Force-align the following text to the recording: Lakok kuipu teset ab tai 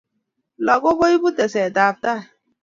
Lakok 0.65 0.97
kuipu 0.99 1.29
teset 1.37 1.75
ab 1.85 1.95
tai 2.03 2.19